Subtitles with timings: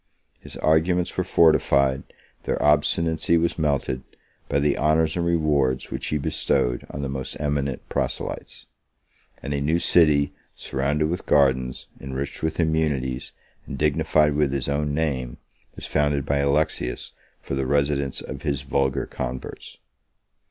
[0.39, 2.01] His arguments were fortified,
[2.45, 4.01] their obstinacy was melted,
[4.49, 8.65] by the honors and rewards which he bestowed on the most eminent proselytes;
[9.43, 13.31] and a new city, surrounded with gardens, enriched with immunities,
[13.67, 15.37] and dignified with his own name,
[15.75, 19.77] was founded by Alexius for the residence of his vulgar converts.